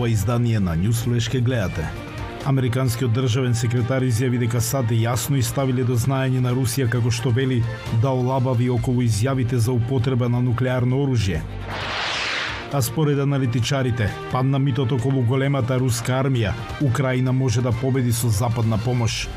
[0.00, 1.84] ова издание на Newsflash ке гледате.
[2.44, 7.28] Американскиот државен секретар изјави дека САД јасно и ставиле до знаење на Русија како што
[7.28, 7.58] вели
[8.00, 11.42] да олабави околу изјавите за употреба на нуклеарно оружје.
[12.72, 18.78] А според аналитичарите, падна митот околу големата руска армија, Украина може да победи со западна
[18.78, 19.28] помош.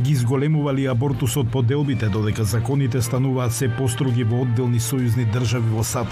[0.00, 5.84] Ги изголемували абортусот по делбите, додека законите стануваат се построги во одделни сојузни држави во
[5.84, 6.08] САД.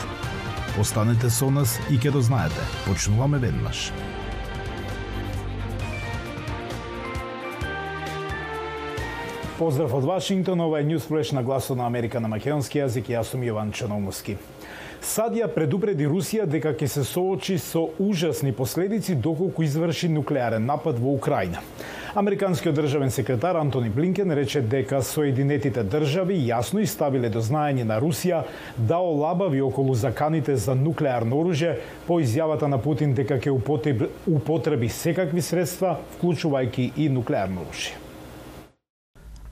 [0.79, 2.60] Останете со нас и ке дознаете.
[2.87, 3.92] Почнуваме веднаш.
[9.59, 13.42] Поздрав од Вашингтон, ова е Ньюсфлеш на гласот на Америка на македонски јазик јас сум
[13.42, 14.38] Јован Чановски.
[15.05, 21.12] Садија предупреди Русија дека ќе се соочи со ужасни последици доколку изврши нуклеарен напад во
[21.12, 21.61] Украина.
[22.14, 28.41] Американскиот државен секретар Антони Блинкен рече дека Соединетите држави јасно изставиле до знаење на Русија
[28.77, 31.77] да олабави околу заканите за нуклеарно оружје
[32.08, 33.55] по изјавата на Путин дека ќе
[34.27, 37.94] употреби секакви средства, вклучувајќи и нуклеарно оружје.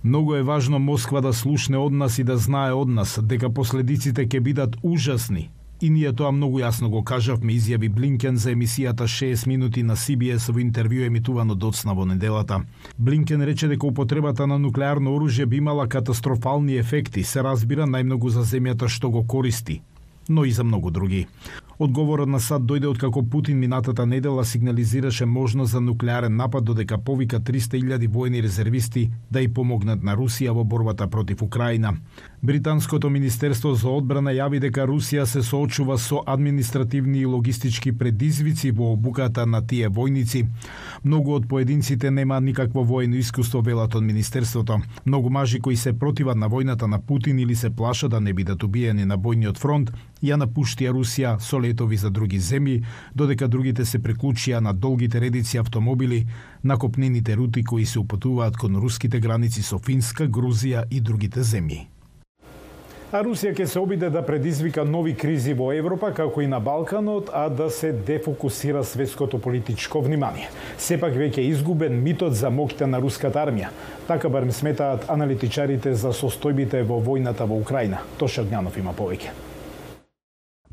[0.03, 4.27] Многу е важно Москва да слушне од нас и да знае од нас дека последиците
[4.27, 5.51] ќе бидат ужасни.
[5.81, 10.49] И ние тоа многу јасно го кажавме, изјави Блинкен за емисијата 6 минути на CBS
[10.51, 12.65] во интервју емитувано доцна во неделата.
[12.99, 18.43] Блинкен рече дека употребата на нуклеарно оружје би имала катастрофални ефекти, се разбира најмногу за
[18.43, 19.81] земјата што го користи,
[20.29, 21.27] но и за многу други.
[21.79, 26.97] Одговорот на САД дојде од како Путин минатата недела сигнализираше можност за нуклеарен напад додека
[26.99, 31.93] повика 300.000 војни резервисти да и помогнат на Русија во борбата против Украина.
[32.43, 38.93] Британското Министерство за одбрана јави дека Русија се соочува со административни и логистички предизвици во
[38.93, 40.47] обуката на тие војници.
[41.05, 44.81] Многу од поединците нема никакво воено искуство, велат од Министерството.
[45.07, 48.63] Многу мажи кои се противат на војната на Путин или се плашат да не бидат
[48.63, 49.93] убиени на бојниот фронт,
[50.23, 52.83] ја напуштија Русија со летови за други земји,
[53.15, 56.25] додека другите се преклучија на долгите редици автомобили
[56.65, 61.87] на копнените рути кои се упатуваат кон руските граници со Финска, Грузија и другите земји.
[63.09, 67.31] А Русија ќе се обиде да предизвика нови кризи во Европа, како и на Балканот,
[67.33, 70.51] а да се дефокусира светското политичко внимание.
[70.77, 73.73] Сепак веќе изгубен митот за моќта на руската армија.
[74.13, 78.05] Така барем сметаат аналитичарите за состојбите во војната во Украина.
[78.21, 79.48] Тоша Гнянов има повеќе.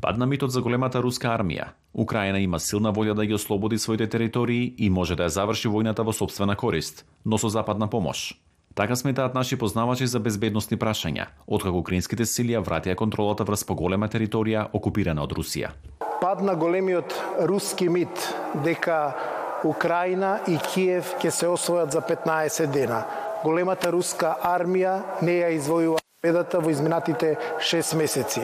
[0.00, 1.70] Падна митот за големата руска армија.
[1.96, 6.04] Украина има силна волја да ги ослободи своите територии и може да ја заврши војната
[6.04, 8.36] во собствена корист, но со западна помош.
[8.74, 14.08] Така сметаат наши познавачи за безбедносни прашања, откако украинските сили ја вратија контролата врз поголема
[14.08, 15.72] територија окупирана од Русија.
[16.20, 17.16] Падна големиот
[17.48, 19.16] руски мит дека
[19.64, 23.06] Украина и Киев ќе се освојат за 15 дена.
[23.44, 28.40] Големата руска армија не ја извојува победата во изминатите 6 месеци.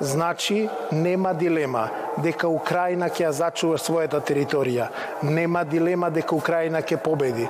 [0.00, 1.88] Значи, нема дилема
[2.22, 4.90] дека Украина ќе ја зачува својата територија.
[5.22, 7.48] Нема дилема дека Украина ќе победи.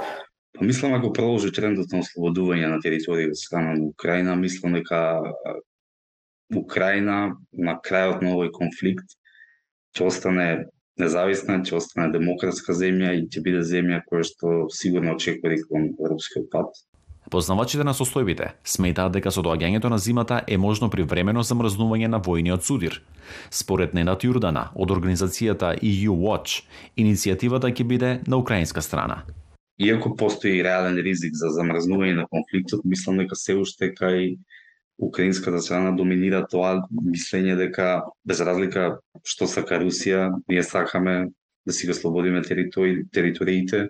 [0.60, 5.22] Мислам ако продолжи трендот на ослободување на територија од страна на Украина, мислам дека
[6.54, 9.16] Украина на крајот на овој конфликт
[9.96, 10.68] ќе остане
[11.00, 15.90] независна, ќе остане демократска земја и ќе биде земја која што сигурно очекува да реклам
[15.98, 16.70] европскиот пат.
[17.32, 22.62] Познавачите на состојбите сметаат дека со доаѓањето на зимата е можно привремено замрзнување на војниот
[22.62, 23.00] судир.
[23.50, 26.66] Според Ненат Јурдана од организацијата EU Watch,
[26.96, 29.22] иницијативата ќе биде на украинска страна
[29.82, 34.36] иако постои реален ризик за замрзнување на конфликтот, мислам дека се уште кај
[35.02, 41.32] украинската страна доминира тоа мислење дека без разлика што сака Русија, ние сакаме
[41.66, 43.88] да си го слободиме територи, териториите,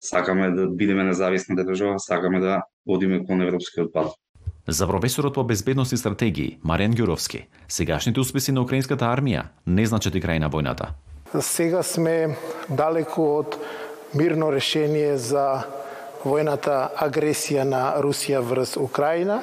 [0.00, 4.12] сакаме да бидеме независна држава, сакаме да водиме кон европскиот пат.
[4.68, 10.14] За професорот по безбедност и стратегии Марен Ѓуровски, сегашните успеси на украинската армија не значат
[10.14, 10.92] и крај на војната.
[11.40, 12.36] Сега сме
[12.68, 13.56] далеку од
[14.14, 15.64] мирно решение за
[16.24, 19.40] војната агресија на Русија врз Украина.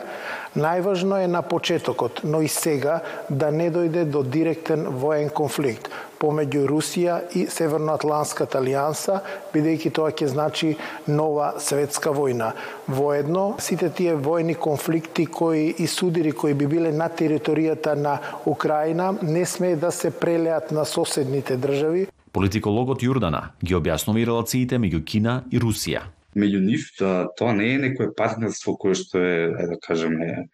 [0.58, 6.64] Најважно е на почетокот, но и сега да не дојде до директен воен конфликт помеѓу
[6.66, 9.20] Русија и Северноатлантската алијанса,
[9.54, 10.74] бидејќи тоа ќе значи
[11.08, 12.52] нова светска војна.
[12.88, 19.14] Воедно, сите тие војни конфликти кои и судири кои би биле на територијата на Украина
[19.22, 22.08] не смее да се прелеат на соседните држави.
[22.34, 26.17] Политикологот Јурдана ги објаснува и релациите меѓу Кина и Русија.
[26.38, 30.48] Меѓу нив да, тоа не е некое партнерство кое што е, е да кажеме,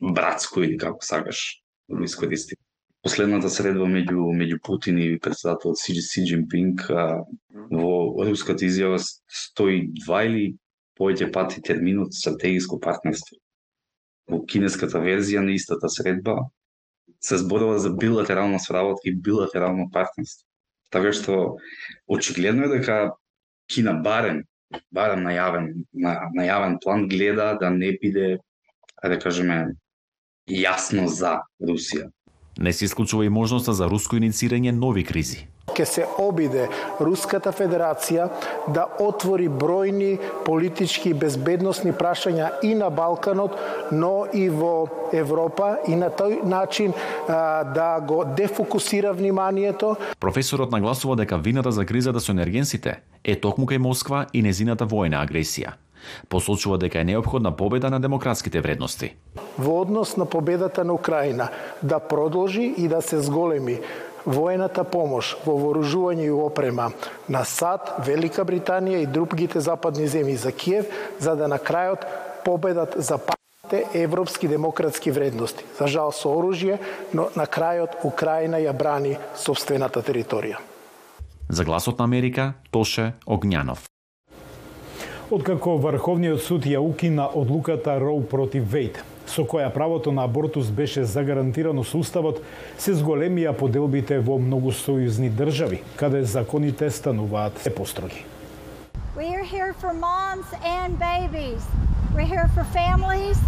[0.00, 1.42] братско или како сакаш
[1.88, 2.58] да го искористи.
[3.02, 6.86] Последната средба меѓу меѓу Путин и председателот Си, Си Джинпинг
[7.70, 7.90] во
[8.26, 10.56] руската изјава стои два или
[10.98, 13.38] повеќе пати терминот стратегиско партнерство.
[14.30, 16.38] Во кинеската верзија на истата средба
[17.20, 20.46] се зборува за билатерална соработка и билатерално партнерство
[20.90, 21.56] Така што
[22.06, 22.96] очигледно е дека
[23.66, 24.44] Кина барем
[24.90, 28.38] барем најавен на најавен план гледа да не биде
[29.02, 29.76] да кажеме
[30.50, 32.10] јасно за Русија.
[32.58, 36.68] Не се исклучува и можноста за руско иницирање нови кризи ќе се обиде
[37.00, 38.28] Руската Федерација
[38.72, 43.56] да отвори бројни политички и безбедносни прашања и на Балканот,
[43.92, 46.92] но и во Европа и на тој начин
[47.28, 49.96] а, да го дефокусира вниманието.
[50.20, 55.22] Професорот нагласува дека вината за кризата со енергенсите е токму кај Москва и незината војна
[55.24, 55.76] агресија.
[56.28, 59.14] Посочува дека е необходна победа на демократските вредности.
[59.58, 61.48] Во однос на победата на Украина
[61.82, 63.80] да продолжи и да се зголеми
[64.26, 66.90] воената помош во вооружување и опрема
[67.28, 72.04] на САД, Велика Британија и другите западни земји за Киев, за да на крајот
[72.44, 75.64] победат за пакте европски демократски вредности.
[75.78, 76.78] За жал со оружје,
[77.14, 80.58] но на крајот Украина ја брани собствената територија.
[81.48, 83.86] За гласот на Америка, Тоше Огњанов.
[85.30, 91.04] Откако Врховниот суд ја укина одлуката Роу против Вейт, со која правото на абортус беше
[91.04, 92.42] загарантирано со Уставот,
[92.78, 98.24] се зголемија поделбите во многу сојузни држави, каде законите стануваат се построги.
[99.16, 101.62] We are here for moms and babies.
[102.14, 103.38] We're here for families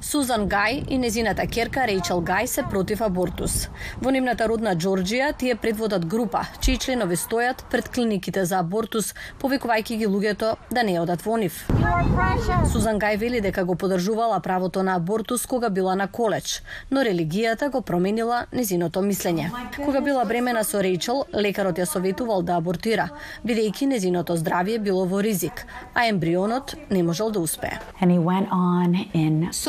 [0.00, 3.68] Сузан Гај и незината керка Рейчел Гај се против абортус.
[4.00, 9.96] Во нивната родна Џорџија тие предводат група, чии членови стојат пред клиниките за абортус, повикувајќи
[10.02, 11.64] ги луѓето да не одат во нив.
[12.72, 16.60] Сузан Гај вели дека го подржувала правото на абортус кога била на коледж,
[16.90, 19.50] но религијата го променила незиното мислење.
[19.84, 23.08] Кога била бремена со Рейчел, лекарот ја советувал да абортира,
[23.44, 27.80] бидејќи незиното здравје било во ризик, а ембрионот не можел да успее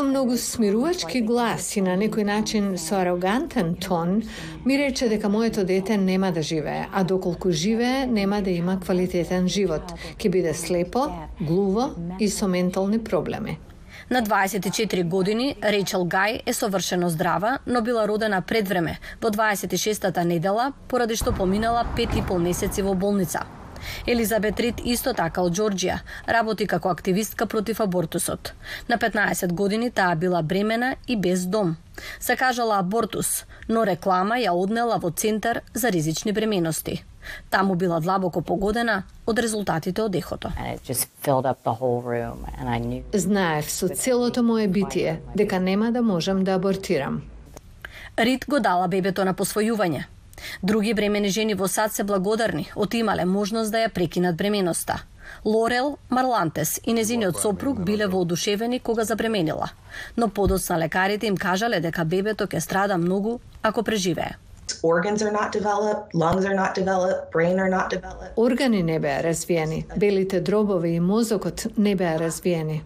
[0.05, 4.21] многу смирувачки глас и на некој начин со арогантен тон,
[4.65, 9.47] ми рече дека моето дете нема да живее, а доколку живее, нема да има квалитетен
[9.47, 9.93] живот.
[10.17, 11.11] ќе биде слепо,
[11.41, 13.59] глуво и со ментални проблеми.
[14.09, 20.73] На 24 години Рейчел Гај е совршено здрава, но била родена предвреме во 26-та недела,
[20.87, 23.45] поради што поминала 5 и пол месеци во болница.
[24.07, 28.53] Елизабет Рид исто така од Џорџија, работи како активистка против абортусот.
[28.87, 31.77] На 15 години таа била бремена и без дом.
[32.19, 37.03] Се кажала абортус, но реклама ја однела во центар за ризични бременности.
[37.49, 40.51] Таму била длабоко погодена од резултатите од ехото.
[43.13, 47.21] Знаев со целото моje битие дека нема да можам да абортирам.
[48.17, 50.05] Рид го дала бебето на посвојување.
[50.63, 55.03] Други бремени жени во САД се благодарни, отимале можност да ја прекинат бременоста.
[55.45, 59.69] Лорел Марлантес и незиниот сопруг биле воодушевени кога забременила,
[60.17, 64.37] но подоцна лекарите им кажале дека бебето ќе страда многу ако преживее.
[68.35, 72.83] Органи не беа развиени, белите дробови и мозокот не беа развиени.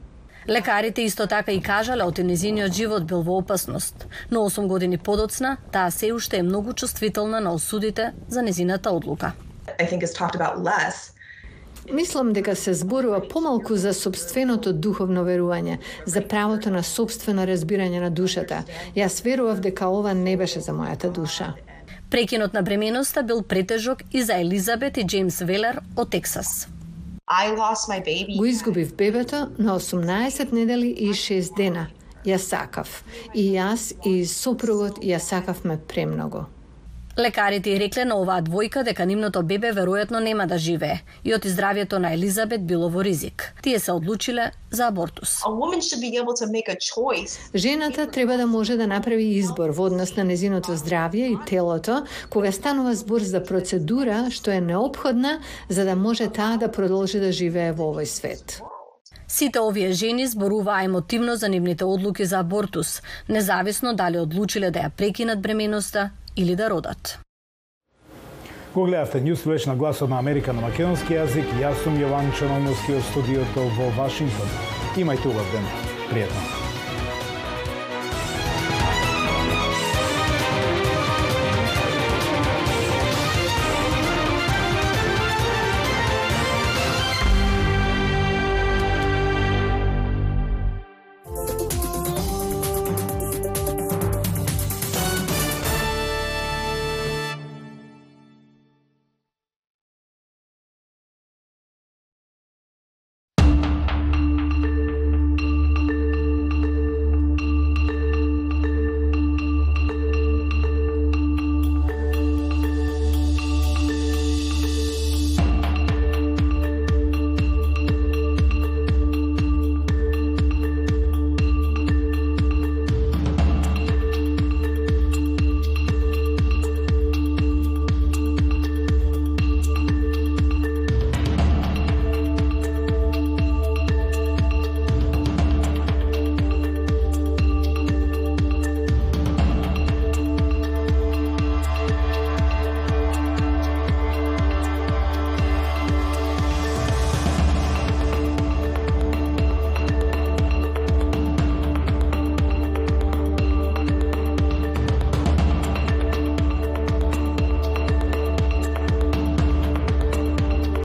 [0.50, 5.58] Лекарите исто така и кажале од незиниот живот бил во опасност, но 8 години подоцна
[5.72, 9.32] таа се уште е многу чувствителна на осудите за незината одлука.
[11.92, 18.10] Мислам дека се зборува помалку за собственото духовно верување, за правото на собствено разбирање на
[18.10, 18.64] душата.
[18.96, 21.54] Јас верував дека ова не беше за мојата душа.
[22.10, 26.68] Прекинот на бременоста бил претежок и за Елизабет и Джеймс Велер од Тексас.
[27.30, 28.38] I lost my baby.
[28.38, 31.88] Го изгубив бебето на 18 недели и 6 дена.
[32.26, 33.04] Ја сакав.
[33.34, 36.46] И јас и сопругот ја сакавме премногу.
[37.20, 41.44] Лекарите и рекле на оваа двојка дека нивното бебе веројатно нема да живее и од
[41.44, 43.44] здравјето на Елизабет било во ризик.
[43.62, 45.42] Тие се одлучиле за абортус.
[47.56, 52.52] Жената треба да може да направи избор во однос на незиното здравје и телото, кога
[52.52, 57.76] станува збор за процедура што е необходна за да може таа да продолжи да живее
[57.76, 58.62] во овој свет.
[59.28, 64.90] Сите овие жени зборуваа емотивно за нивните одлуки за абортус, независно дали одлучиле да ја
[64.90, 67.20] прекинат бременоста или да родат.
[68.74, 71.50] Го гледавте Ньюс на гласот на Америка на македонски јазик.
[71.58, 74.50] Јас сум Јован Чономовски од студиото во Вашингтон.
[74.96, 75.66] Имајте убав ден.
[76.14, 76.59] Пријатно.